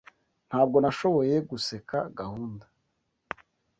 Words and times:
Ntabwo 0.49 0.77
nashoboye 0.83 1.35
guseka 1.49 1.97
gahunda. 2.19 2.65